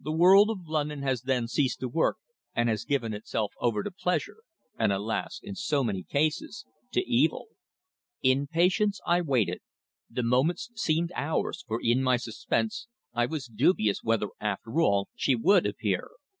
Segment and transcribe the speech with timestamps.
[0.00, 2.16] The world of London has then ceased to work
[2.56, 4.38] and has given itself over to pleasure,
[4.76, 5.38] and, alas!
[5.44, 7.50] in so many cases, to evil.
[8.20, 9.60] In patience I waited.
[10.10, 15.36] The moments seemed hours, for in my suspense I was dubious whether, after all, she
[15.36, 16.08] would appear.